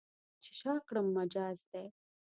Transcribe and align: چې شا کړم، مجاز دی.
چې 0.43 0.51
شا 0.59 0.73
کړم، 0.87 1.07
مجاز 1.17 1.57
دی. 1.71 1.85